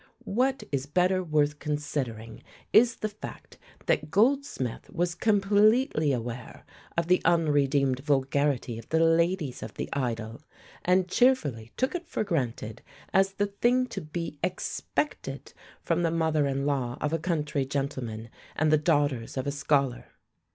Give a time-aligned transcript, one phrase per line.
[0.25, 2.41] What is better worth considering
[2.73, 6.65] is the fact that Goldsmith was completely aware
[6.97, 10.41] of the unredeemed vulgarity of the ladies of the Idyll,
[10.83, 12.81] and cheerfully took it for granted
[13.13, 15.53] as the thing to be expected
[15.83, 20.07] from the mother in law of a country gentleman and the daughters of a scholar.